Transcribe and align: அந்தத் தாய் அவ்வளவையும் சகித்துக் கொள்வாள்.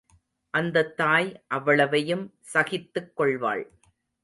அந்தத் 0.53 0.97
தாய் 0.97 1.43
அவ்வளவையும் 1.47 2.33
சகித்துக் 2.39 3.15
கொள்வாள். 3.15 3.71